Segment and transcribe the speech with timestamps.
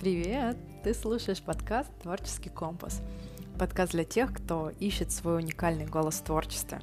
[0.00, 0.56] Привет!
[0.82, 3.02] Ты слушаешь подкаст «Творческий компас».
[3.58, 6.80] Подкаст для тех, кто ищет свой уникальный голос в творчестве.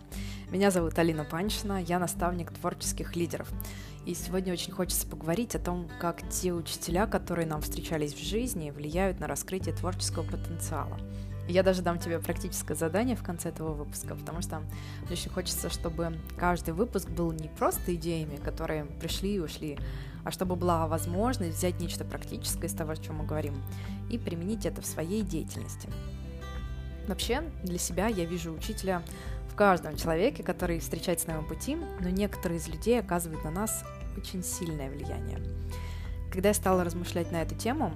[0.52, 3.52] Меня зовут Алина Паншина, я наставник творческих лидеров.
[4.06, 8.70] И сегодня очень хочется поговорить о том, как те учителя, которые нам встречались в жизни,
[8.70, 11.00] влияют на раскрытие творческого потенциала.
[11.50, 15.72] Я даже дам тебе практическое задание в конце этого выпуска, потому что мне очень хочется,
[15.72, 19.80] чтобы каждый выпуск был не просто идеями, которые пришли и ушли,
[20.28, 23.64] а чтобы была возможность взять нечто практическое из того, о чем мы говорим,
[24.10, 25.88] и применить это в своей деятельности.
[27.08, 29.04] Вообще, для себя я вижу учителя
[29.50, 33.86] в каждом человеке, который встречается на моем пути, но некоторые из людей оказывают на нас
[34.18, 35.40] очень сильное влияние.
[36.30, 37.94] Когда я стала размышлять на эту тему,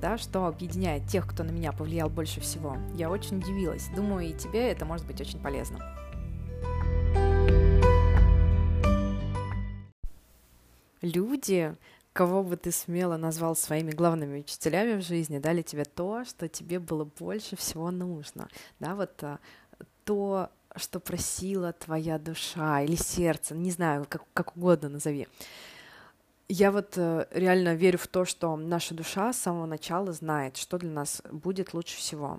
[0.00, 3.88] да, что объединяет тех, кто на меня повлиял больше всего, я очень удивилась.
[3.94, 5.78] Думаю, и тебе это может быть очень полезно.
[11.04, 11.76] Люди,
[12.12, 16.78] кого бы ты смело назвал своими главными учителями в жизни, дали тебе то, что тебе
[16.78, 18.48] было больше всего нужно,
[18.80, 19.38] да, вот а,
[20.04, 25.28] то, что просила твоя душа или сердце, не знаю, как, как угодно назови.
[26.48, 30.76] Я вот э, реально верю в то, что наша душа с самого начала знает, что
[30.76, 32.38] для нас будет лучше всего.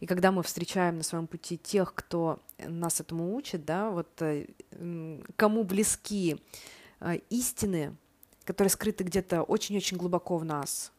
[0.00, 4.46] И когда мы встречаем на своем пути тех, кто нас этому учит, да, вот э,
[5.36, 6.38] кому близки
[7.00, 7.96] э, истины,
[8.46, 10.92] которые скрыты где-то очень-очень глубоко в нас.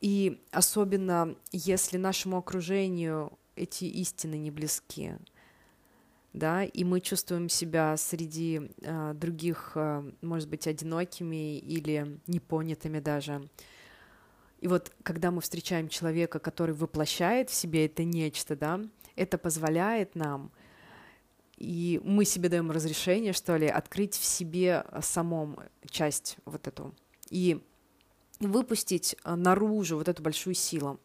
[0.00, 5.14] И особенно если нашему окружению эти истины не близки,
[6.34, 13.48] да, и мы чувствуем себя среди э, других, э, может быть, одинокими или непонятыми даже.
[14.60, 18.82] И вот когда мы встречаем человека, который воплощает в себе это нечто, да,
[19.14, 20.50] это позволяет нам
[21.56, 25.58] и мы себе даем разрешение, что ли, открыть в себе самом
[25.90, 26.94] часть вот эту.
[27.30, 27.62] И
[28.40, 31.00] выпустить наружу вот эту большую силу.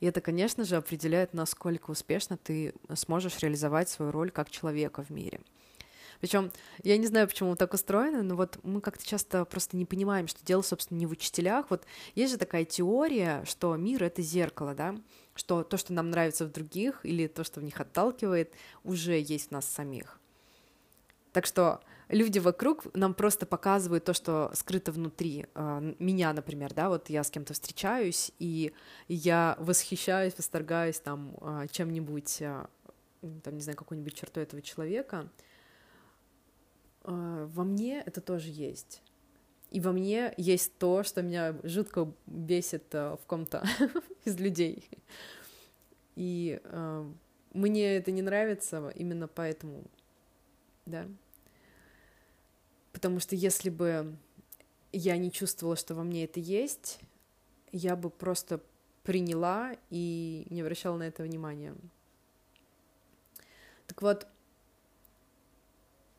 [0.00, 5.10] И это, конечно же, определяет, насколько успешно ты сможешь реализовать свою роль как человека в
[5.10, 5.40] мире.
[6.20, 6.52] Причем
[6.84, 10.44] я не знаю, почему так устроено, но вот мы как-то часто просто не понимаем, что
[10.44, 11.66] дело, собственно, не в учителях.
[11.68, 14.94] Вот есть же такая теория, что мир— это зеркало, да,
[15.34, 18.52] что то, что нам нравится в других, или то, что в них отталкивает,
[18.84, 20.20] уже есть в нас самих.
[21.32, 25.46] Так что люди вокруг нам просто показывают то, что скрыто внутри.
[25.54, 28.74] А, меня, например, да, вот я с кем-то встречаюсь, и
[29.08, 32.68] я восхищаюсь, восторгаюсь там а, чем-нибудь, а,
[33.42, 35.28] там, не знаю, какой-нибудь чертой этого человека—
[37.04, 39.02] во мне это тоже есть.
[39.70, 43.64] И во мне есть то, что меня жутко бесит в ком-то
[44.24, 44.88] из людей.
[46.14, 47.10] И э,
[47.52, 49.84] мне это не нравится именно поэтому,
[50.86, 51.06] да.
[52.92, 54.16] Потому что если бы
[54.92, 57.00] я не чувствовала, что во мне это есть,
[57.72, 58.60] я бы просто
[59.02, 61.74] приняла и не обращала на это внимания.
[63.86, 64.26] Так вот,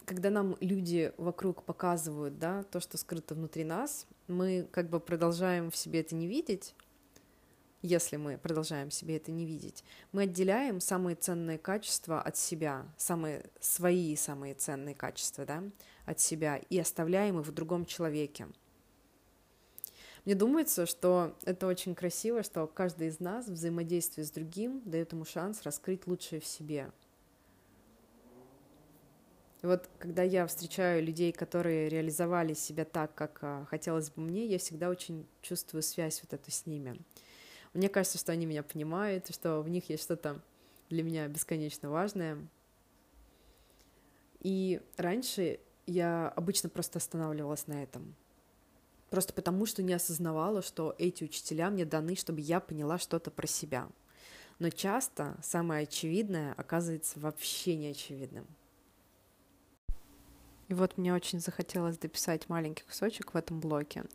[0.05, 5.71] когда нам люди вокруг показывают, да, то, что скрыто внутри нас, мы как бы продолжаем
[5.71, 6.75] в себе это не видеть,
[7.83, 13.45] если мы продолжаем себе это не видеть, мы отделяем самые ценные качества от себя, самые
[13.59, 15.63] свои самые ценные качества, да,
[16.05, 18.47] от себя и оставляем их в другом человеке.
[20.25, 25.11] Мне думается, что это очень красиво, что каждый из нас в взаимодействии с другим дает
[25.11, 26.91] ему шанс раскрыть лучшее в себе–
[29.63, 34.45] и вот когда я встречаю людей, которые реализовали себя так, как а, хотелось бы мне,
[34.45, 36.99] я всегда очень чувствую связь вот эту с ними.
[37.73, 40.41] Мне кажется, что они меня понимают, что в них есть что-то
[40.89, 42.37] для меня бесконечно важное.
[44.41, 48.15] И раньше я обычно просто останавливалась на этом.
[49.09, 53.47] Просто потому, что не осознавала, что эти учителя мне даны, чтобы я поняла что-то про
[53.47, 53.87] себя.
[54.59, 58.47] Но часто самое очевидное оказывается вообще неочевидным.
[60.67, 64.05] И вот мне очень захотелось дописать маленький кусочек в этом блоке.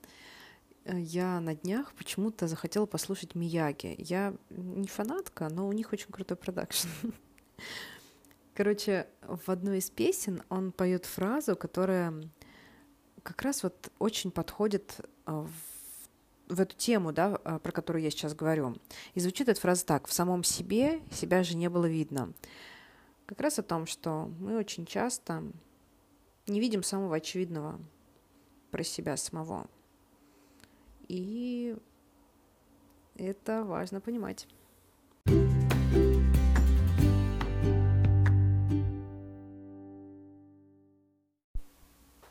[0.88, 3.94] Э, я на днях почему-то захотела послушать Мияги.
[3.98, 6.88] Я не фанатка, но у них очень крутой продакшн.
[8.54, 12.14] Короче, в одной из песен он поет фразу, которая
[13.22, 15.52] как раз вот очень подходит э, в
[16.48, 18.74] в эту тему, да, э, про которую я сейчас говорю.
[19.12, 20.06] И звучит эта фраза так.
[20.06, 22.32] «В самом себе себя же не было видно».
[23.26, 25.44] Как раз о том, что мы очень часто
[26.46, 27.78] не видим самого очевидного
[28.70, 29.68] про себя самого.
[31.08, 31.76] И
[33.16, 34.46] это важно понимать.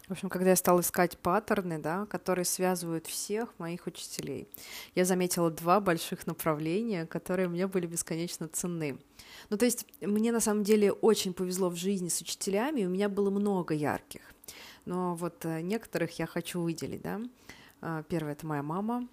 [0.07, 4.47] В общем, когда я стала искать паттерны, да, которые связывают всех моих учителей,
[4.95, 8.97] я заметила два больших направления, которые мне были бесконечно ценны.
[9.50, 13.09] Ну, то есть мне на самом деле очень повезло в жизни с учителями, у меня
[13.09, 14.21] было много ярких.
[14.85, 17.19] Но вот э, некоторых я хочу выделить, да.
[17.81, 19.07] А, первое— это моя мама,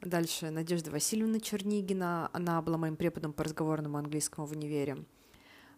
[0.00, 4.98] Дальше Надежда Васильевна Чернигина, она была моим преподом по разговорному английскому в универе.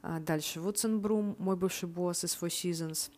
[0.02, 3.10] А, дальше Вудсон Брум, мой бывший босс из Four Seasons.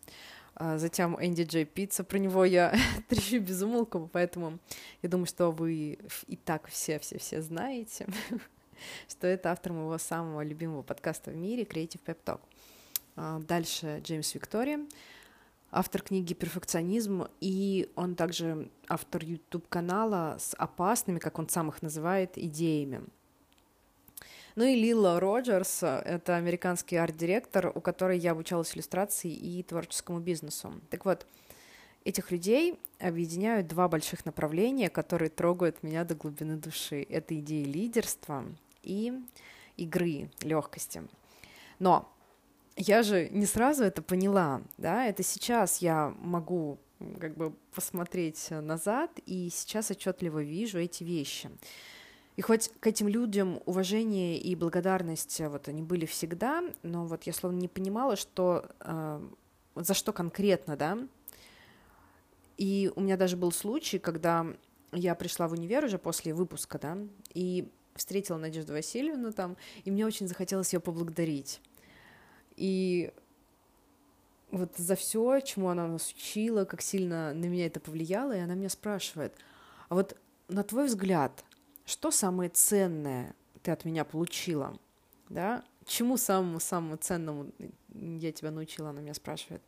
[0.54, 2.72] А, затем Энди Джей Пицца, про него я
[3.08, 4.60] трещу без умолку, поэтому
[5.02, 8.06] я думаю, что вы и так все-все-все знаете,
[9.08, 13.40] что это автор моего самого любимого подкаста в мире Creative Pep Talk.
[13.44, 14.86] Дальше Джеймс Виктория,
[15.72, 22.36] автор книги «Перфекционизм», и он также автор YouTube-канала с опасными, как он сам их называет,
[22.36, 23.02] идеями.
[24.54, 30.74] Ну и Лила Роджерс— это американский арт-директор, у которой я обучалась иллюстрации и творческому бизнесу.
[30.90, 31.26] Так вот,
[32.04, 37.06] этих людей объединяют два больших направления, которые трогают меня до глубины души.
[37.08, 38.44] Это идеи лидерства
[38.82, 39.18] и
[39.78, 41.02] игры, легкости.
[41.78, 42.12] Но
[42.76, 46.78] я же не сразу это поняла, да, это сейчас я могу
[47.20, 51.50] как бы посмотреть назад, и сейчас отчетливо вижу эти вещи.
[52.36, 57.32] И хоть к этим людям уважение и благодарность вот они были всегда, но вот я
[57.32, 59.20] словно не понимала, что э,
[59.74, 60.98] за что конкретно, да.
[62.56, 64.46] И у меня даже был случай, когда
[64.92, 66.98] я пришла в универ уже после выпуска, да,
[67.34, 71.60] и встретила Надежду Васильевну там, и мне очень захотелось ее поблагодарить.
[72.62, 73.12] И
[74.52, 78.54] вот за все, чему она нас учила, как сильно на меня это повлияло, и она
[78.54, 79.34] меня спрашивает,
[79.88, 80.16] а вот
[80.46, 81.44] на твой взгляд,
[81.84, 84.78] что самое ценное ты от меня получила,
[85.28, 87.50] да, чему самому-самому ценному
[87.94, 89.62] я тебя научила, она меня спрашивает.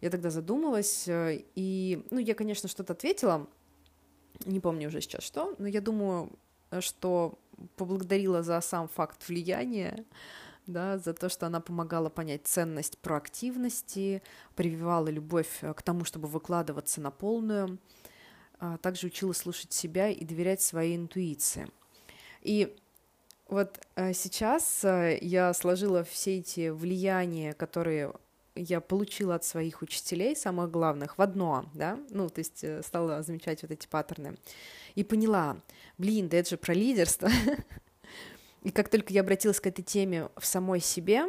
[0.00, 3.48] Я тогда задумалась, э, и, ну, я, конечно, что-то ответила,
[4.46, 6.30] не помню уже сейчас что, но я думаю,
[6.78, 7.36] что
[7.74, 10.04] поблагодарила за сам факт влияния,
[10.68, 14.22] да, за то, что она помогала понять ценность проактивности,
[14.54, 17.78] прививала любовь э, к тому, чтобы выкладываться на полную,
[18.60, 21.68] а также учила слушать себя и доверять своей интуиции.
[22.42, 22.76] И
[23.48, 28.12] вот э, сейчас э, я сложила все эти влияния, которые
[28.54, 33.62] я получила от своих учителей, самых главных, в одно, да, ну, то есть стала замечать
[33.62, 34.36] вот эти паттерны,
[34.96, 35.56] и поняла,
[35.96, 37.30] блин, да это же про лидерство,
[38.62, 41.24] И как только я обратилась к этой теме в самой себе,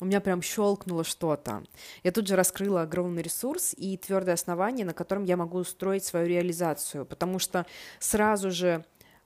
[0.00, 1.62] у меня прям щелкнуло что-то.
[2.02, 6.26] Я тут же раскрыла огромный ресурс и твердое основание, на котором я могу устроить свою
[6.26, 7.66] реализацию, потому что
[7.98, 8.84] сразу же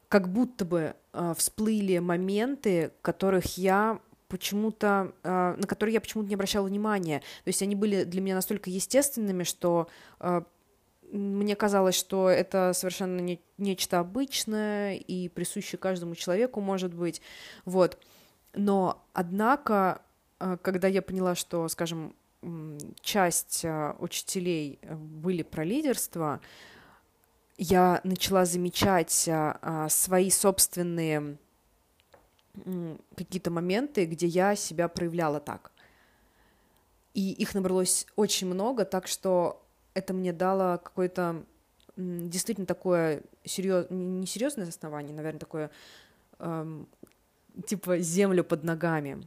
[0.09, 6.35] как будто бы э, всплыли моменты, которых я почему-то, э, на которые я почему-то не
[6.35, 7.21] обращала внимания.
[7.45, 9.89] То есть они были для меня настолько естественными, что
[10.21, 10.43] э,
[11.13, 17.21] мне казалось, что это совершенно не, нечто обычное и присущее каждому человеку, может быть,
[17.65, 17.99] вот.
[18.55, 20.03] Но, однако,
[20.39, 22.15] э, когда я поняла, что, скажем,
[23.01, 26.41] часть э, учителей э, были про лидерство,
[27.59, 29.29] я начала замечать
[29.91, 31.37] свои собственные
[33.15, 35.71] какие-то моменты, где я себя проявляла так.
[37.13, 39.63] И их набралось очень много, так что
[39.95, 41.45] это мне дало какое-то
[41.97, 43.87] действительно такое серьез...
[43.91, 45.71] не серьезное основание, наверное, такое
[46.39, 46.89] эм,
[47.67, 49.27] типа землю под ногами.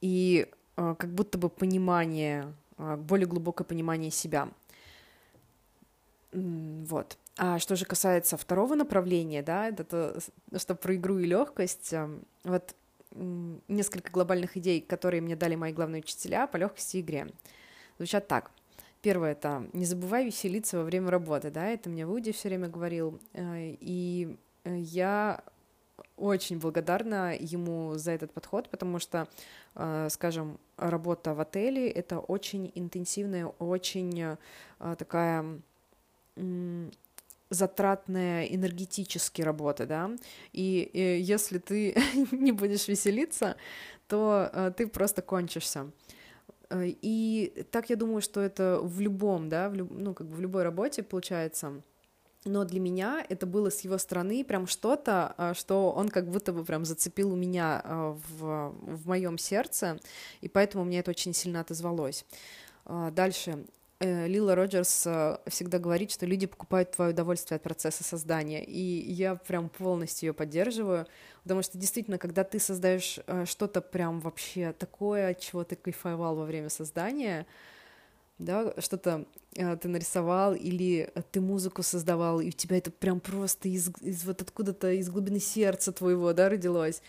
[0.00, 4.48] И э, как будто бы понимание, э, более глубокое понимание себя.
[6.32, 7.18] Вот.
[7.38, 10.18] А что же касается второго направления, да, это
[10.56, 12.08] что про игру и легкость, э,
[12.44, 12.74] вот
[13.68, 17.28] несколько глобальных идей, которые мне дали мои главные учителя по легкости игре.
[17.98, 18.50] Звучат так.
[19.06, 23.20] Первое это не забывай веселиться во время работы, да, это мне Вуди все время говорил,
[23.34, 25.44] э, и э, я
[26.16, 29.28] очень благодарна ему за этот подход, потому что,
[29.76, 34.36] э, скажем, работа в отеле это очень интенсивная, очень
[34.98, 35.44] такая
[37.50, 40.10] затратная энергетически работа, да,
[40.52, 41.94] и, и если ты
[42.32, 43.56] не будешь веселиться,
[44.08, 45.92] то ты просто кончишься.
[46.70, 50.36] Э, и так я думаю, что это в любом, да, в люб, ну, как бы
[50.36, 51.82] в любой работе получается.
[52.46, 56.52] Но для меня это было с его стороны прям что-то, а, что он как будто
[56.52, 59.98] бы прям зацепил у меня а, в, в моем сердце,
[60.40, 62.24] и поэтому мне это очень сильно отозвалось.
[62.84, 63.66] А, дальше.
[63.98, 68.80] Э, Лила Роджерс э, всегда говорит, что люди покупают твое удовольствие от процесса создания, и
[68.80, 71.06] я прям полностью ее поддерживаю,
[71.44, 76.36] потому что действительно, когда ты создаешь э, что-то прям вообще такое, от чего ты кайфовал
[76.36, 77.46] во время создания,
[78.38, 79.24] да, что-то
[79.54, 84.42] ты нарисовал или ты музыку создавал, и у тебя это прям просто из, из вот
[84.42, 87.00] откуда-то из глубины сердца твоего, да, родилось.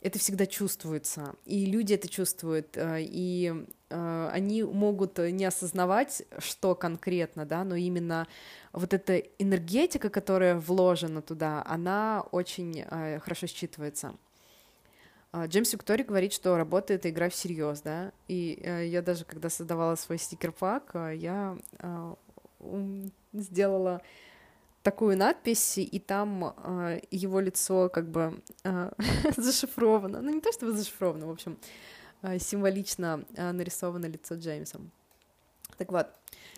[0.00, 3.52] Это всегда чувствуется, и люди это чувствуют, э, и
[3.90, 8.28] э, они могут не осознавать, что конкретно, да, но именно
[8.72, 14.14] вот эта энергетика, которая вложена туда, она очень э, хорошо считывается.
[15.34, 19.94] Джеймс Виктори говорит, что работа— это игра всерьез, да, и э, я даже, когда создавала
[19.94, 22.14] свой стикер-пак, э, я э,
[23.34, 24.00] сделала
[24.90, 28.90] такую надпись, и там э, его лицо как бы э,
[29.36, 31.58] зашифровано, ну не то чтобы зашифровано, в общем,
[32.22, 34.78] э, символично э, нарисовано лицо Джеймса.
[35.76, 36.06] Так вот,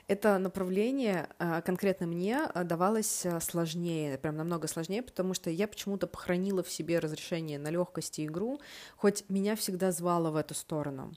[0.07, 1.29] это направление
[1.67, 7.59] конкретно мне давалось сложнее, прям намного сложнее, потому что я почему-то похоронила в себе разрешение
[7.59, 8.61] на легкость и игру,
[8.97, 11.13] хоть меня всегда звало в эту сторону.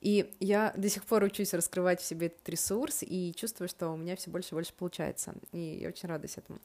[0.00, 3.96] И я до сих пор учусь раскрывать в себе этот ресурс и чувствую, что у
[3.96, 5.34] меня все больше и больше получается.
[5.52, 6.60] И я очень радуюсь этому.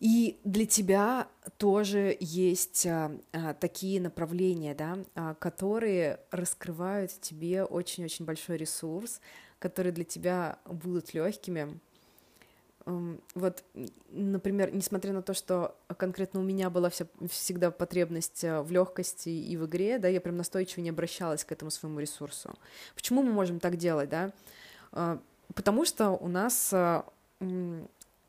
[0.00, 8.24] И для тебя тоже есть а, а, такие направления, да, а, которые раскрывают тебе очень-очень
[8.24, 9.20] большой ресурс,
[9.60, 11.78] которые для тебя будут легкими.
[12.86, 13.64] Вот,
[14.10, 19.30] например, несмотря на то, что конкретно у меня была вся, всегда потребность э, в легкости
[19.30, 22.54] и в игре, да, я прям настойчиво не обращалась к этому своему ресурсу.
[22.94, 24.32] Почему мы можем так делать, да?
[24.92, 25.18] Э,
[25.54, 27.02] потому что у нас, э,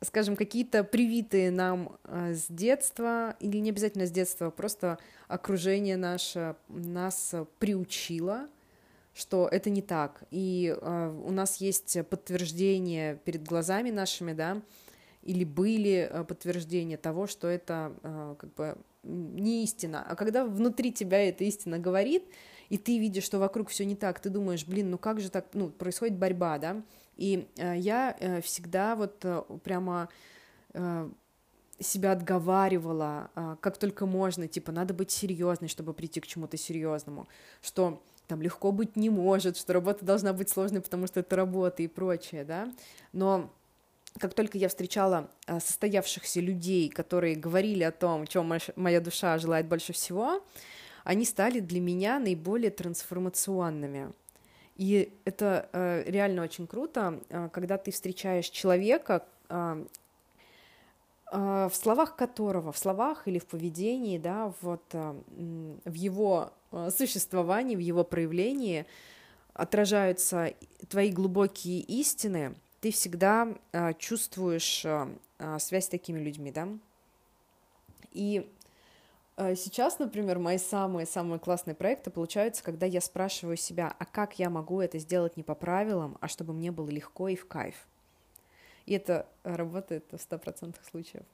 [0.02, 7.36] скажем, какие-то привитые нам с детства, или не обязательно с детства, просто окружение наше нас
[7.60, 8.48] приучило
[9.16, 10.24] что это не так.
[10.30, 14.62] И э, у нас есть подтверждение перед глазами нашими, да,
[15.24, 20.06] или были э, подтверждения того, что это э, как бы не истина.
[20.06, 22.26] А когда внутри тебя эта истина говорит,
[22.68, 25.46] и ты видишь, что вокруг все не так, ты думаешь, блин, ну как же так,
[25.54, 26.84] ну, происходит борьба, да,
[27.16, 29.24] и я всегда вот
[29.64, 30.10] прямо
[31.80, 33.30] себя отговаривала,
[33.62, 37.28] как только можно, типа, надо быть серьезной, чтобы прийти к чему-то серьезному,
[37.62, 41.84] что там легко быть не может, что работа должна быть сложной, потому что это работа
[41.84, 42.72] и прочее, да,
[43.14, 43.50] но
[44.20, 49.68] как только я встречала а, состоявшихся людей, которые говорили о том, чем моя душа желает
[49.68, 50.42] больше всего,
[51.04, 54.12] они стали для меня наиболее трансформационными.
[54.76, 59.86] И это э, реально очень круто, э, когда ты встречаешь человека, э,
[61.32, 67.80] в словах которого, в словах или в поведении, да, вот в его Э, существовании, в
[67.80, 68.86] его проявлении
[69.54, 70.54] отражаются
[70.90, 75.08] твои глубокие истины, ты всегда э, чувствуешь э,
[75.60, 76.68] связь с такими людьми, да.
[78.12, 78.50] И
[79.38, 84.80] сейчас, например, мои самые-самые классные проекты получаются, когда я спрашиваю себя, а как я могу
[84.80, 87.76] это сделать не по правилам, а чтобы мне было легко и в кайф.
[88.86, 91.26] И это работает в 100% случаев.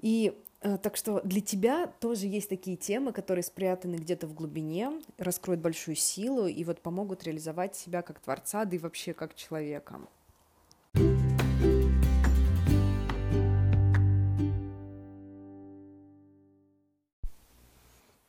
[0.00, 4.92] И э, так что для тебя тоже есть такие темы, которые спрятаны где-то в глубине,
[5.18, 10.00] раскроют большую силу и вот помогут реализовать себя как творца, да и вообще как человека.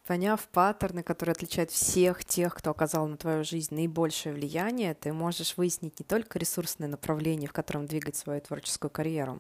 [0.08, 5.58] Поняв паттерны, которые отличают всех тех, кто оказал на твою жизнь наибольшее влияние, ты можешь
[5.58, 9.40] выяснить не только ресурсное направление, в котором двигать свою творческую карьеру,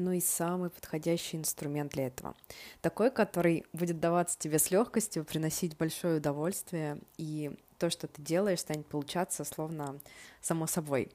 [0.00, 2.34] но и самый подходящий инструмент для этого.
[2.80, 8.60] Такой, который будет даваться тебе с легкостью, приносить большое удовольствие, и то, что ты делаешь,
[8.60, 9.98] станет получаться словно
[10.40, 11.10] само собой.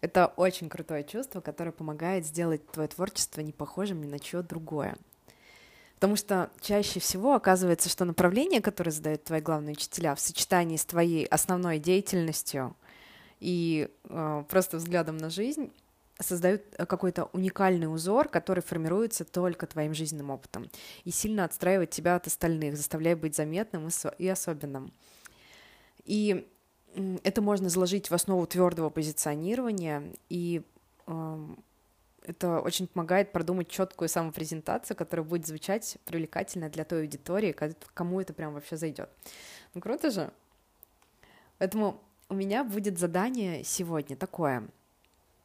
[0.00, 4.96] Это очень крутое чувство, которое помогает сделать твое творчество не похожим ни на чье другое.
[5.94, 10.84] Потому что чаще всего оказывается, что направление, которое задают твои главные учителя, в сочетании с
[10.84, 12.76] твоей основной деятельностью
[13.40, 15.72] и э, просто взглядом на жизнь,
[16.20, 20.70] создают э, какой-то уникальный узор, который формируется только твоим жизненным опытом
[21.04, 24.92] и сильно отстраивает тебя от остальных, заставляя быть заметным и особенным.
[26.04, 26.48] И
[27.24, 30.62] это можно заложить в основу твердого позиционирования, и
[31.06, 31.46] э,
[32.22, 37.56] это очень помогает продумать четкую самопрезентацию, которая будет звучать привлекательно для той аудитории,
[37.94, 39.10] кому это прям вообще зайдет.
[39.74, 40.30] Ну круто же.
[41.58, 44.68] Поэтому у меня будет задание сегодня такое—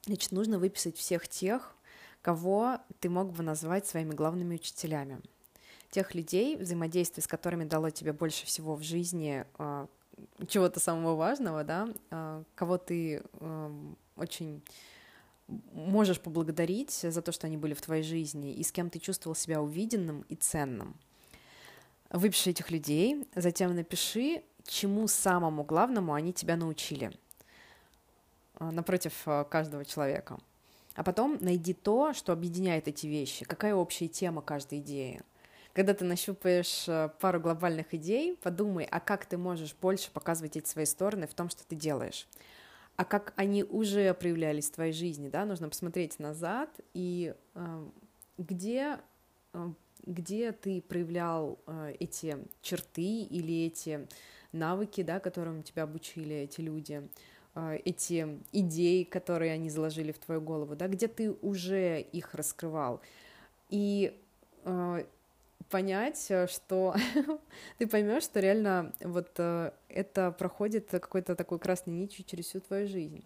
[0.05, 1.75] Значит, нужно выписать всех тех,
[2.21, 5.21] кого ты мог бы назвать своими главными учителями.
[5.91, 9.87] Тех людей, взаимодействие с которыми дало тебе больше всего в жизни э,
[10.47, 13.71] чего-то самого важного, да, э, кого ты э,
[14.15, 14.61] очень
[15.71, 19.35] можешь поблагодарить за то, что они были в твоей жизни, и с кем ты чувствовал
[19.35, 20.95] себя увиденным и ценным.
[22.11, 27.11] Выпиши этих людей, затем напиши, чему самому главному они тебя научили–
[28.59, 30.37] напротив э, каждого человека.
[30.95, 35.21] А потом найди то, что объединяет эти вещи, какая общая тема каждой идеи.
[35.73, 36.87] Когда ты нащупаешь
[37.19, 41.49] пару глобальных идей, подумай, а как ты можешь больше показывать эти свои стороны в том,
[41.49, 42.27] что ты делаешь.
[42.97, 47.33] А как они уже проявлялись в твоей жизни, да, нужно посмотреть назад и
[48.37, 48.97] где
[50.05, 51.59] где ты проявлял
[51.99, 54.07] эти черты или эти
[54.51, 57.07] навыки, да, которым тебя обучили эти люди,
[57.83, 63.01] эти идеи, которые они заложили в твою голову, да, где ты уже их раскрывал.
[63.69, 64.17] И
[64.65, 65.05] э,
[65.69, 66.95] понять, что
[67.77, 72.87] ты поймешь, что реально вот э, это проходит какой-то такой красной нитью через всю твою
[72.87, 73.23] жизнь.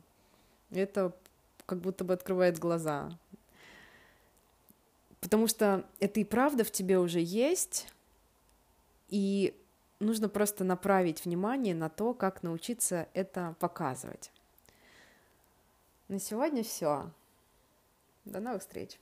[0.72, 1.13] Это
[1.66, 3.18] как будто бы открывает глаза
[5.24, 7.88] Потому что это и правда в тебе уже есть,
[9.08, 9.56] и
[10.00, 14.32] нужно просто направить внимание на то, как научиться это показывать.
[16.08, 17.10] На сегодня все.
[18.26, 19.00] До новых встреч.